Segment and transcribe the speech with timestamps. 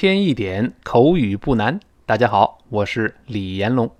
[0.00, 1.80] 添一点口语不难。
[2.06, 3.90] 大家好，我是李延龙。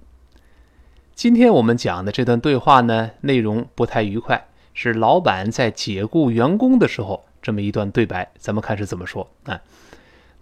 [1.16, 8.30] 今天我们讲的这段对话呢，内容不太愉快，是老板在解雇员工的时候这么一段对白。
[8.38, 9.60] 咱们看是怎么说啊？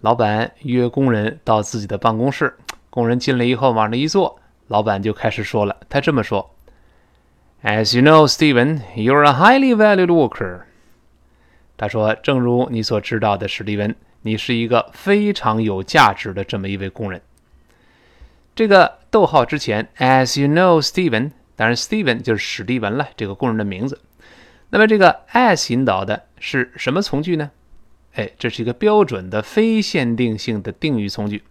[0.01, 2.55] 老板约工人到自己的办公室，
[2.91, 5.75] 工人进来以后往那一坐，老板就开始说了。
[5.89, 6.51] 他这么说
[7.63, 10.65] ：“As you know, Stephen, you're a highly valued worker。”
[11.75, 13.95] 他说：“正如你所知道的，史蒂文，
[14.27, 17.21] 你是一个非常有价值的这么一位工人。”
[18.53, 24.01] 这个逗号之前，as you know, Steven，当然，Steven 就是史蒂文了，这个工人的名字。
[24.69, 27.51] 那么这个 as 引导的是什么从句呢？
[28.15, 31.43] 哎，这是一个标准的非限定性的定语从句。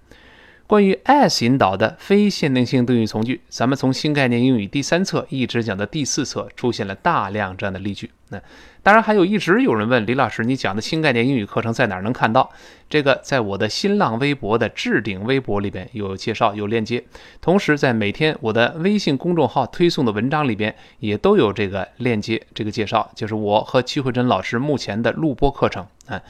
[0.67, 8.11] 关于 as 引导的非限定性定语从句，咱们从新概念英语第三册一直讲到第四册，出现了大量这样的例句。
[8.31, 8.43] 那
[8.83, 12.51] 当然还有一直有人问李老师，你讲的新概念英语课程在哪儿能看到？
[12.91, 17.05] 这个在我的新浪微博的置顶微博里边有介绍，有链接。
[17.41, 26.21] 同时在每天我的微信公众号推送的文章里边也都有这个链接，这个介绍就是我和戚慧珍老师目前的录播课程啊。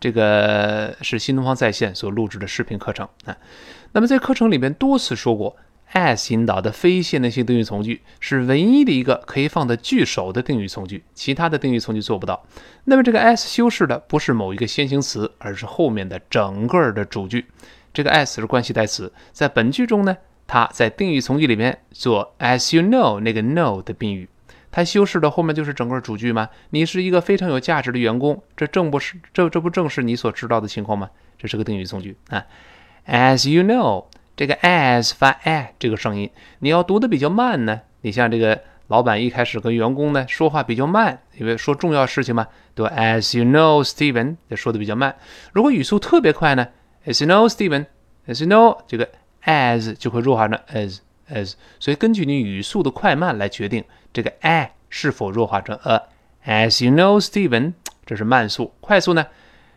[0.00, 3.36] 这个是新东方在线所录制的视频课程啊。
[3.92, 5.56] 那么在课程里面多次说过
[5.92, 12.44] ，as 引导的非限定性定语从句是唯一的一个可以放在句首的定语从句，其他的定语从句做不到。
[12.84, 17.46] 那么这个 as 修饰的不是某一个先行词，而是后面的整个的主句。
[17.92, 24.28] 这个 as 是关系代词，在本句中呢，它在定语从句里面做 as you know 那个 know 的宾语。
[24.70, 26.48] 它修饰的后面就是整个主句吗？
[26.70, 31.10] 你是一个非常有价值的员工，这正不是这这不正是你所知道的情况吗？
[31.38, 32.44] 这是个定语从句啊。
[33.06, 37.80] As you know，这个 as 发 a 这个声音，你要读的比较慢呢。
[38.02, 45.16] 你像这个老板一开始跟员工呢说话比较慢，因为说重要事情嘛，对吧？As you know，Steven，这说的比较慢。
[45.52, 46.68] 如果语速特别快呢
[47.06, 49.08] ？As you know，Steven，As you know，这个
[49.44, 50.98] as 就会弱化成 as
[51.30, 53.84] as，所以根据你语速的快慢来决定。
[54.12, 56.02] 这个 a 是否弱化成 a。
[56.46, 57.74] As you know, Stephen，
[58.06, 58.72] 这是慢速。
[58.80, 59.26] 快速呢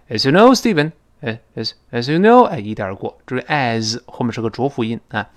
[0.09, 3.19] ？As you know, Stephen，哎，as as you know，哎，一带而过。
[3.25, 5.29] 注意 as 后面是个浊辅音啊。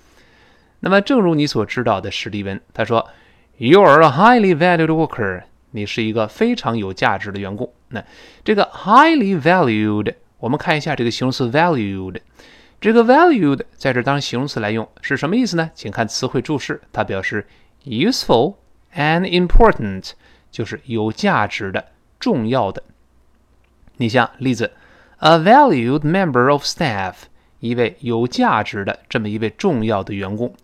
[0.79, 3.09] 那么，正如你所知道的，史蒂文他说
[3.57, 7.73] ，You are a highly valued worker，你是一个非常有价值的员工。
[7.89, 8.03] 那
[8.43, 12.21] 这个 highly valued，我们看一下这个形容词 valued。
[12.79, 15.71] 这个 valued 在这当形容词来用是什么意思呢？
[15.73, 17.47] 请看词汇注释，它表示
[17.85, 18.55] useful。
[18.97, 20.11] And important
[20.51, 21.87] 就是有价值的、
[22.17, 22.81] 重要的。
[23.97, 24.71] 你像例子
[25.17, 27.15] ，a valued member of staff，
[27.59, 30.55] 一位有价值的这么一位重要的员工。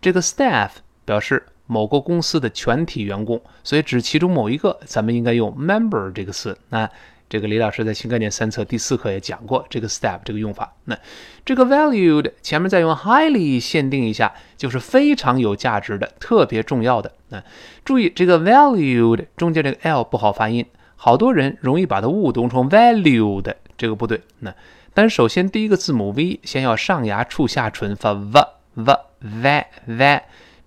[0.00, 0.70] 这个 staff
[1.04, 6.56] 表示某个公司的全体员工，所以指其中某一个，咱们应该用 member 这个词。
[6.68, 6.88] 那
[7.30, 10.74] 这个李老师在新概念三册第四课也讲过这个 step 这个用法。
[10.86, 10.98] 那
[11.44, 17.12] 这个 valued 前面再用 highly 限定一下，就是非常有价值的、特别重要的。
[17.28, 17.40] 那
[17.84, 24.20] 注意这个 valued 中间这个 l 不好发音，好多人容易把它误读成 valued，这个不对。
[24.40, 24.52] 那
[24.92, 30.22] 但首先第一个字母 v 先要上牙触下唇发 v v v v，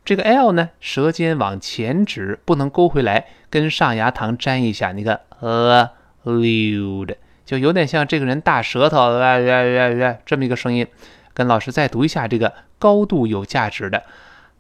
[0.06, 4.94] 这个 l 呢舌尖往前指，不能勾回来，跟上牙膛粘一下。
[4.94, 5.90] 你看呃。
[6.25, 10.87] Valued 就有点像这个人大舌头，哇哇哇哇这么一个声音。
[11.33, 14.03] 跟老师再读一下这个高度有价值的，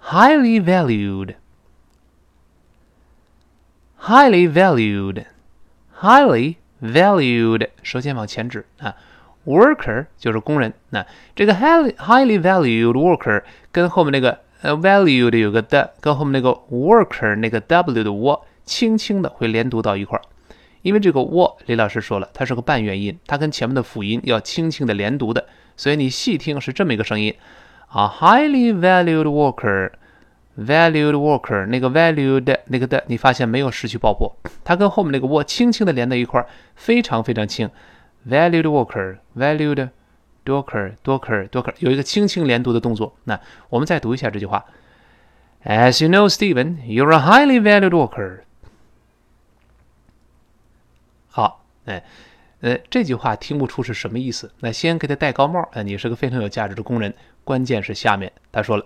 [0.00, 0.62] highly
[4.00, 8.94] valued，highly valued，highly valued，舌尖往前指啊。
[9.44, 13.42] Worker 就是工人，那这个 highly highly valued worker
[13.72, 20.22] 跟后面那个呃 valued 有个的，跟后面那个 worker 那个 w 的 w 轻轻的会连读到一块儿。
[20.83, 27.33] 因为这个 w，李老师说了，它是个半元音，它跟前面的辅音要轻轻的连读的，所以你细听是这么一个声音
[27.87, 37.69] 啊，highly valued worker，valued worker，那个 valued 那个的，你发现没有失去爆破，它跟后面那个 w 轻轻的连在一块儿，非常非常轻
[38.27, 39.89] ，valued worker，valued
[40.45, 43.15] worker，worker，worker，有一个轻轻连读的动作。
[43.23, 44.65] 那我们再读一下这句话
[45.63, 48.41] ，As you know, Stephen, you're a highly valued worker.
[51.35, 52.03] 好，哎，
[52.61, 54.51] 呃，这句话听不出是什么意思。
[54.59, 57.11] 那先给他戴高帽，哎，你是个非常有价值的工人。
[57.43, 58.85] 关键是下面他说了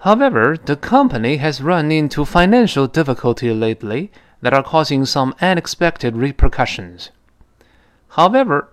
[0.00, 4.08] ，However, the company has run into financial difficulty lately
[4.40, 7.08] that are causing some unexpected repercussions.
[8.10, 8.68] However，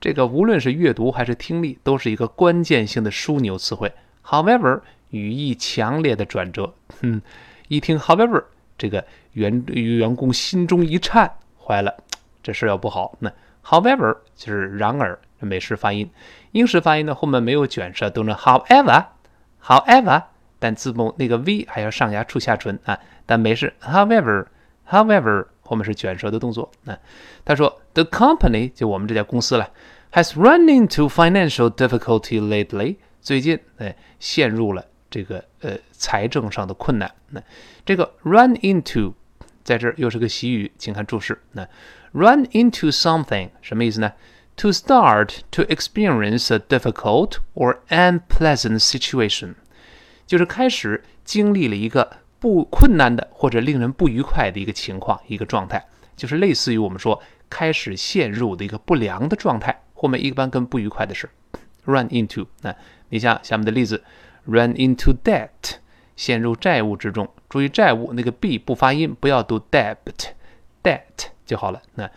[0.00, 3.92] 这个无论是阅读还是听力，都是一个关键性的枢纽词汇。
[4.24, 4.80] However，
[5.10, 6.74] 语义强烈的转折。
[7.00, 7.22] 哼，
[7.68, 8.42] 一听 However，
[8.76, 11.30] 这个员员工心中一颤。
[11.70, 11.94] 坏了，
[12.42, 13.16] 这事要不好。
[13.20, 13.32] 那
[13.64, 16.10] however 就是然而，美式发音。
[16.50, 20.24] 英式发音呢，后面没有卷舌，读成 however，however，
[20.58, 22.98] 但字母那个 v 还要上牙触下唇啊。
[23.24, 26.68] 但美式 however，however 后面是卷舌的动作。
[26.82, 26.98] 那
[27.44, 29.70] 他说，the company 就我们这家公司了
[30.10, 32.96] ，has run into financial difficulty lately。
[33.20, 37.08] 最近哎，陷入了这个呃财政上的困难。
[37.28, 37.40] 那
[37.86, 39.12] 这个 run into
[39.70, 41.40] 在这又是个习语，请看注释。
[41.52, 41.62] 那
[42.10, 44.10] run into something 什么意思呢
[44.56, 49.54] ？To start to experience a difficult or unpleasant situation，
[50.26, 55.86] 就是开始经历了一个不困难的或者令人不愉快的一个情况、一个状态，
[56.16, 61.30] 就是类似于我们说开始陷入的一个不良的状态，后面一般跟不愉快的事。
[61.84, 62.74] Run into，那
[63.10, 64.02] 你像下面的例子
[64.46, 65.76] ，run into debt，
[66.20, 67.26] 陷入债务之中。
[67.48, 71.80] 注意债务那个 b 不发音，不要读 debt，debt 就好了。
[71.94, 72.10] 那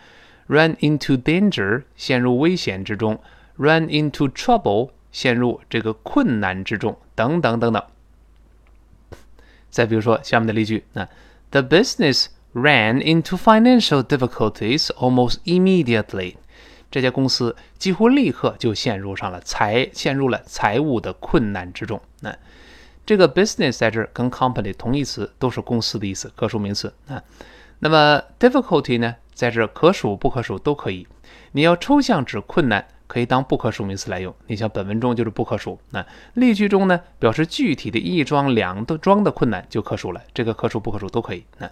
[0.46, 3.18] run into danger，陷入危险之中
[3.56, 7.82] ；run into trouble，陷入这个困难之中，等等等等。
[9.70, 11.08] 再比如说下面的例句，那
[11.50, 16.34] the business ran into financial difficulties almost immediately。
[16.90, 21.98] 这家公司几乎立刻就陷入上了财陷入了财务的困难之中。
[22.20, 22.36] 那
[23.06, 27.22] 这个 business 在这儿跟 company 同义词，都是公司的意思，可数名词啊。
[27.80, 29.16] 那么 difficulty 呢？
[29.34, 31.06] 在这可数不可数都可以。
[31.52, 34.34] 你要抽象指困难，可以当不可数名词来用。
[34.46, 35.78] 你像本文中就是不可数。
[35.90, 40.20] 那例句中呢，表示具体的一桩两桩的困难就可数了。
[40.32, 41.44] 这个可数不可数都可以。
[41.58, 41.70] 那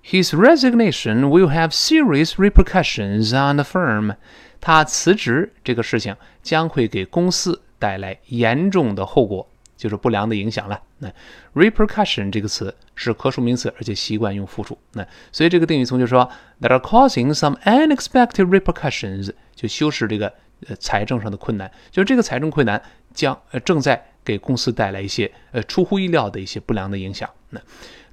[0.04, 4.16] ：His resignation will have serious repercussions on the firm。
[4.60, 9.48] 他辞职这个事情将会给公司带来严重的后果，
[9.82, 10.80] 就是不良的影响了。
[10.98, 11.10] 那
[11.54, 14.78] repercussion 这个词是可数名词，而且习惯用复数。
[14.92, 20.32] 那所以这个定语从句说 that are causing some unexpected repercussions，就修饰这个。
[20.68, 22.80] 呃，财政上的困难，就是这个财政困难
[23.12, 27.28] 将呃正在给公司带来一些呃出乎意料的一些不良的影响。
[27.50, 27.60] 那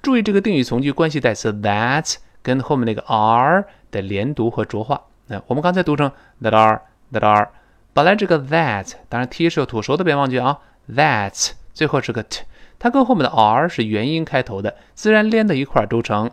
[0.02, 5.00] 注意这个定语从句关系代词 that 跟后面那个 are 的连读和浊化。
[5.28, 6.12] 那我们刚才读成
[6.42, 6.82] that are
[7.14, 7.50] that are，
[7.94, 10.58] 本来这个 that 当然 t 是有吐舌的，别忘记啊
[10.96, 12.44] That's 最后是个 t，
[12.80, 16.32] 它跟后面的 r 是元音开头的，自然连到一块读成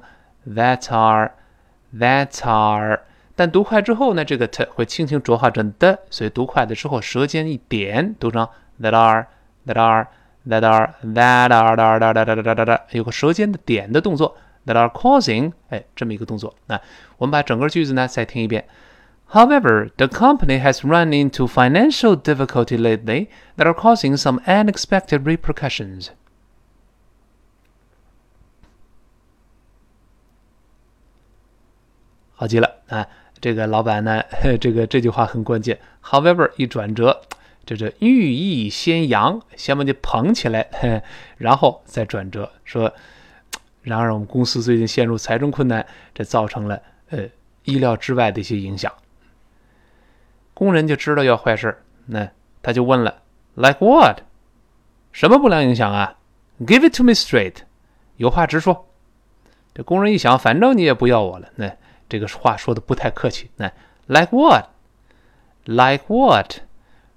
[0.49, 1.33] that are
[1.95, 3.01] that are。
[3.35, 8.49] 但读快之后呢，这个 t 会轻轻浊化成的，所以读快的时候舌尖一点，读成
[8.81, 9.27] that are
[9.67, 10.09] that are
[10.49, 16.55] that are that are that are that are that are，有个舌尖的点的动作，that are causing，哎，这么一个动作。
[16.67, 16.81] 那
[17.19, 18.67] 我们把整个句子呢再听一遍。
[19.31, 26.11] However, the company has run into financial difficulty lately that are causing some unexpected repercussions.
[32.35, 33.07] 好极了啊！
[33.41, 34.23] 这个老板呢，
[34.61, 35.79] 这个这句话很关键。
[36.03, 37.23] However，一转折，
[37.65, 41.03] 这这寓意先扬，先把你捧起来，
[41.37, 42.93] 然后再转折，说，
[43.83, 47.27] 然而我们公司最近陷入财政困难，这造成了呃
[47.65, 48.93] 意料之外的一些影响。
[50.57, 52.31] 工人就知道要坏事那
[52.63, 53.21] 他就问了
[53.57, 54.21] ，Like what？
[55.13, 56.17] 什么不良影响啊
[56.61, 57.57] ？Give it to me straight，
[58.17, 58.89] 有话直说。
[59.75, 61.71] 这工人一想，反正你也不要我了，那
[62.09, 63.51] 这个话说的不太客气。
[63.57, 63.71] 那
[64.07, 66.61] Like what？Like what？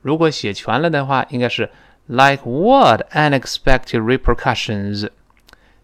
[0.01, 1.71] 如果写全了的话，应该是
[2.07, 5.09] Like what unexpected repercussions？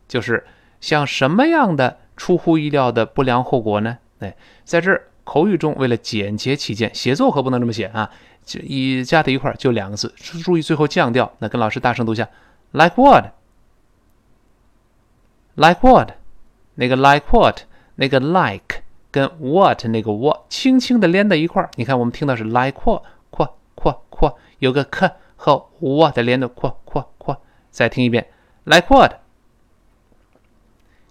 [0.10, 0.46] 就是
[0.82, 4.00] 像什么样的出乎意料的不良后果呢？
[4.20, 4.36] 哎，
[4.66, 8.10] 在这儿口语中，为了简洁起见，写作可不能这么写啊，
[8.46, 11.34] 就一加在一块儿就两个字，注意最后降调。
[11.40, 12.30] 那跟老师大声读一下
[12.72, 12.94] ：Like
[15.56, 16.12] what？Like what？
[16.76, 17.64] 那个 like what？
[17.96, 21.70] 那个 like 跟 what 那个 what 轻轻的连在一块儿。
[21.76, 27.42] 你看，我们听到是 like what，括括括，有个 k 和 what 连的括括括。
[27.72, 28.28] 再听一遍
[28.66, 29.14] ：Like what？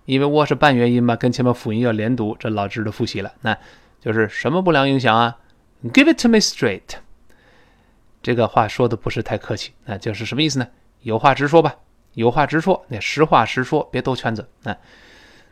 [0.04, 3.32] 因为 what 是半元音嘛，跟前面辅音要连读，这老知道复习了。
[3.40, 3.56] 那
[4.04, 5.38] 就是什么不良影响啊
[5.84, 6.98] ？Give it to me straight。
[8.22, 10.66] 这个话说的不是太客气，那就是什么意思呢？
[11.00, 11.76] 有话直说吧，
[12.12, 14.46] 有话直说，那实话实说，别兜圈子。
[14.64, 14.76] 那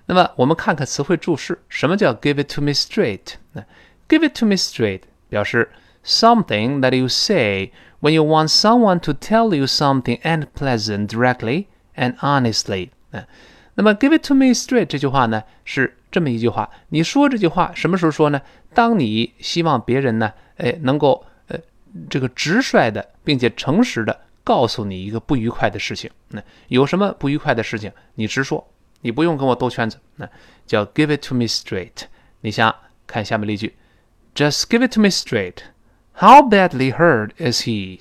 [0.04, 3.36] 那么我们看看词汇注释，什么叫 Give it to me straight？
[3.52, 3.64] 那
[4.06, 5.70] Give it to me straight 表示
[6.04, 12.18] something that you say when you want someone to tell you something unpleasant directly and
[12.18, 12.90] honestly。
[13.12, 13.24] 啊。
[13.74, 16.68] 那么，Give it to me straight 这句话呢，是这么一句话。
[16.90, 18.40] 你说这句话什么时候说呢？
[18.74, 21.58] 当你希望别人呢，哎，能够呃，
[22.10, 26.10] 这个直率的，并且诚实的告诉你一个不愉快的事情。
[26.28, 28.66] 那有什么不愉快的事情，你直说，
[29.00, 29.98] 你不用跟我兜圈子。
[30.16, 30.28] 那
[30.66, 32.02] 叫 Give it to me straight。
[32.42, 32.74] 你想
[33.06, 33.74] 看下面例句
[34.34, 35.58] ，Just give it to me straight.
[36.14, 38.00] How badly hurt is he？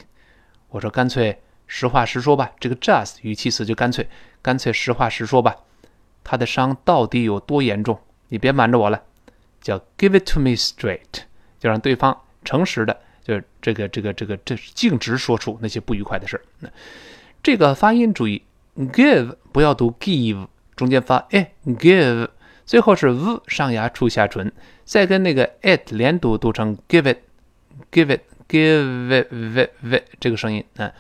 [0.70, 1.42] 我说干脆。
[1.74, 4.06] 实话实说吧，这个 just 语气词就干脆，
[4.42, 5.56] 干脆实话实说吧。
[6.24, 8.00] 他的伤到底有多严重？
[8.30, 9.02] 你别瞒着我了，
[9.60, 11.24] 叫 give it to me straight，
[11.60, 16.72] 就让对方诚实的，就是这个这个这个这径直说出那些不愉快的事儿。
[17.44, 18.44] 这个发音注意
[18.78, 22.30] ，give 不要读 give，中间发 e give，
[22.66, 24.52] 最后是 v 上牙触下唇，
[24.86, 30.94] 再跟那个 it 连读，读成 give it，give it，give it，v 这个声音啊。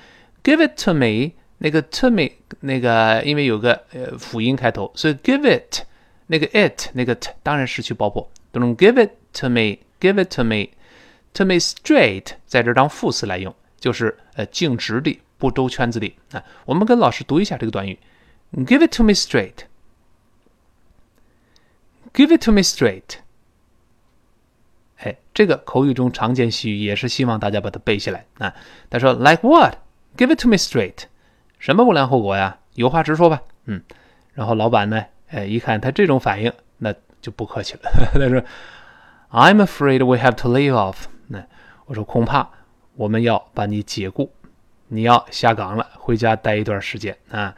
[0.43, 5.83] Give it to me，那个 to me 那个，因为有个呃辅音开头，所以 give it
[6.25, 16.43] 那个 it 那个 t 当然失去爆破，都能 give it to me，give it to me，to me straight 在这当副词来用，就是呃径直的，不兜圈子的啊。
[16.65, 17.99] 我们跟老师读一下这个短语
[18.55, 19.65] ，give it to me straight，give
[22.35, 23.19] it to me straight。
[24.97, 28.51] 哎，这个口语中常见习语，也是希望大家把它背下来啊。
[28.89, 31.03] 他说 like what？Give it to me straight，
[31.61, 32.57] 什么不良后果呀？
[32.73, 33.39] 有话直说吧。
[33.65, 33.83] 嗯，
[34.33, 36.91] 然后老板呢，哎，一看他这种反应，那
[37.21, 37.81] 就不客气了。
[38.15, 38.41] 他说
[39.29, 41.45] ：“I'm afraid we have to lay off。”那
[41.85, 42.49] 我说恐怕
[42.95, 44.31] 我们要把你解雇，
[44.87, 47.53] 你要下岗了，回家待一段时间啊。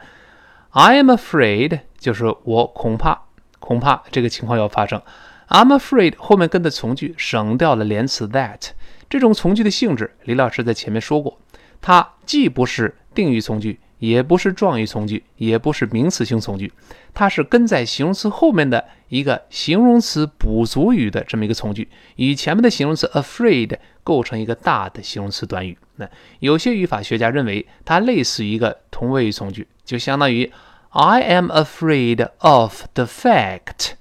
[0.74, 3.22] ”I'm afraid，就是我恐怕，
[3.58, 5.00] 恐怕这个情况要发生。
[5.48, 8.72] I'm afraid 后面跟的从句省掉了连词 that，
[9.08, 11.38] 这种从句的性质，李老师在前面说过。
[11.80, 16.70] 它既不是定语从句，也不是状语从句，也不是名词性从句，
[17.14, 25.78] 它是跟在形容词后面的一个形容词补足语的这么一个从句，与前面的形容词 afraid 构成一个大的形容词短语。
[25.96, 26.06] 那
[26.40, 30.52] 有些语法学家认为它类似于一个同位语从句，就相当于
[30.90, 33.92] I am afraid of the fact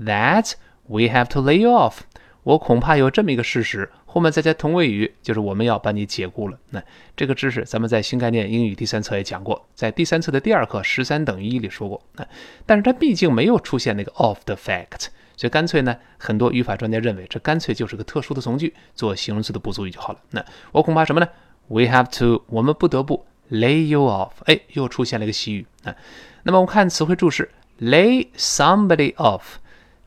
[0.00, 0.54] that
[0.86, 1.98] we have to lay off。
[2.42, 3.90] 我恐怕有这么一个事实。
[4.12, 6.58] 后面再加同位语，就是我们要把你解雇了。
[6.68, 6.82] 那
[7.16, 11.98] 这个知识咱们在新概念英语第三册也讲过，在第三册的第二课十三等于一里说过。
[12.16, 12.26] 那
[12.66, 20.18] 但是它毕竟没有出现那个 of the fact，所以干脆呢，很多语法专家认为这干脆就是个特殊的从句，做形容词的补足语就好了。
[20.32, 21.26] 那我恐怕什么呢
[21.68, 24.32] ？We have to，我们不得不 lay you off。
[24.44, 25.96] 哎，又出现了一个习语啊。
[26.42, 27.50] 那么我们看词汇注释
[27.80, 29.61] ，lay somebody off。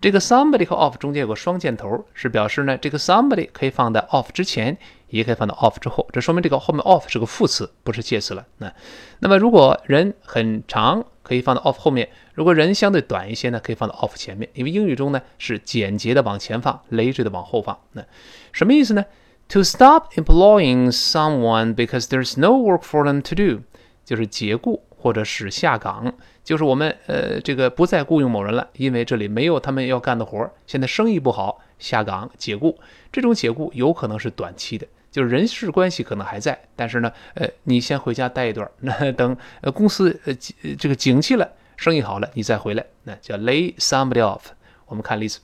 [0.05, 6.07] 这个 somebody 和 of 中间有个双箭头，是表示呢，这个 somebody 可以放在 of 之前，也可以放到 of 之后。
[6.13, 8.45] 这说明这个后面 of 是个副词，不是介词了。
[8.59, 8.71] 那
[9.17, 14.47] 那么如果人很长，可以放到 of 后面；如果人相对短一些呢，可以放到 of 前面。
[14.53, 17.75] 因为英语中呢是简洁的往前放，累赘的往后放。
[17.93, 18.05] 那
[18.51, 19.03] 什么意思呢
[19.49, 23.63] ？To stop employing someone because there's no work for them to do，
[24.05, 26.13] 就是解雇或者使下岗。
[26.45, 30.51] 就是我们呃，这个不再雇佣某人了，因为这里没有他们要干的活儿。
[30.65, 32.79] 现在生意不好，下岗解雇。
[33.11, 40.33] 这种解雇有可能是短期的，就是人事关系可能还在，但是呢，呃，你先回家待一段，那等呃公司呃
[40.77, 44.43] 这个景气了，生意好了，你再回来，那叫 lay somebody off。
[44.85, 45.39] 我们看例子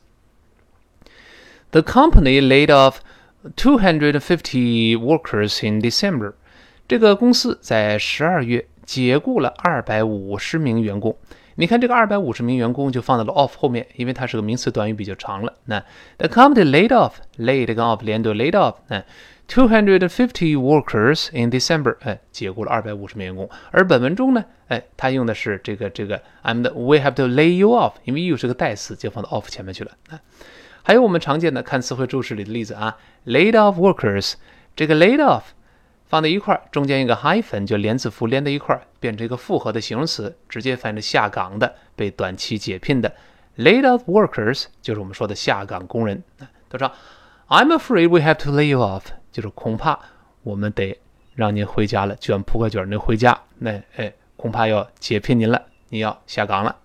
[1.71, 2.97] The company laid off
[3.55, 6.33] two hundred fifty workers in December.
[6.87, 11.15] 这个公司在十二月解雇了二百五十名员工。
[11.55, 15.53] 你看这个二百五十名员工就放到了 off 后面，因为它是个名词短语比较长了。
[15.63, 15.81] 那
[16.17, 18.75] the company laid off，laid off 连读，laid off。
[18.89, 19.01] 那
[19.47, 23.49] two hundred fifty workers in December，哎，解雇了二百五十名员工。
[23.71, 29.91] 而本文中呢，哎，它用的是这个这个 I'm the we have to lay you off，因为 you 是个代词，就放到 off 前面去了。
[30.09, 30.19] 啊，
[30.83, 34.33] 还有我们常见的看词汇注释里的例子啊，laid off workers，
[34.75, 35.43] 这个 laid off。
[36.11, 43.09] 放在一块儿，中间一个 hyphen 就连字符连在一块儿，变成一个复合的形容词，直接翻译成下岗的、被短期解聘的。
[43.55, 46.21] Laid off workers 就是我们说的下岗工人。
[46.69, 46.91] 他说
[47.47, 49.97] ：“I'm afraid we have to lay you off。”就是恐怕
[50.43, 50.99] 我们得
[51.33, 53.39] 让您回家了，卷铺盖卷您回家。
[53.59, 56.75] 那哎，恐怕要解聘您了，你要下岗了。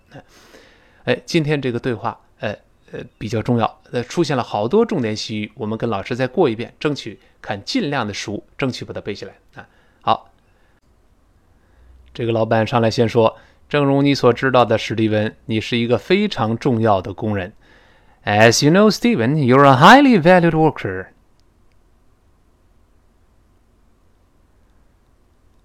[1.03, 2.57] 哎，今天这个对话，哎。
[2.93, 3.81] 呃，比较重要。
[3.91, 9.69] 呃，出现了好多重点习语，我们跟老师再过一遍，争取看尽量的熟，争取把它背下来啊。
[10.03, 10.33] 好，
[12.13, 13.37] 这个老板上来先说
[13.71, 17.53] ：“正如你所知道的，史蒂文，你是一个非常重要的工人。
[18.25, 21.07] ”As you know, Stephen, you're a highly valued worker.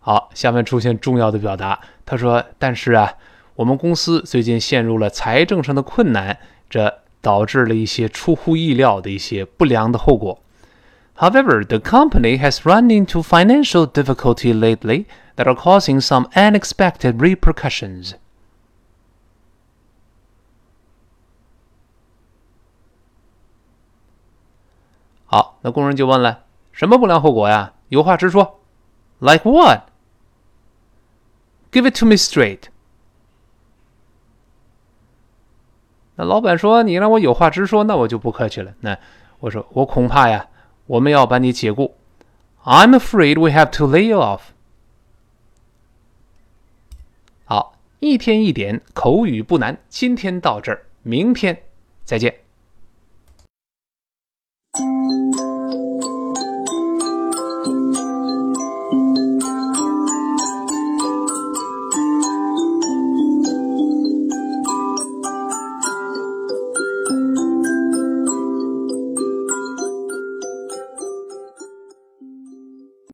[0.01, 1.81] 好，下面出现重要的表达。
[2.05, 3.15] 他说：“但是啊，
[3.55, 6.37] 我们公司最近陷入了财政上的困难，
[6.69, 10.41] 这。”导致了一些出乎意料的一些不良的后果。
[11.20, 18.14] However, the company has run into financial difficulty lately that are causing some unexpected repercussions.
[25.24, 27.72] 好，那工人就问了：“什么不良后果呀？
[27.88, 28.60] 有话直说。”
[29.18, 29.88] Like what?
[31.72, 32.64] Give it to me straight.
[36.16, 38.74] 那老板说：“你让我有话直说，那我就不客气了。
[38.80, 38.98] 那
[39.40, 40.46] 我说，我恐怕呀，
[40.91, 41.95] 我们要把你解雇。
[42.65, 44.41] I'm afraid we have to lay you off。
[47.45, 49.81] 好，一天一点口语不难。
[49.87, 51.63] 今天到这儿，明天
[52.03, 52.41] 再见。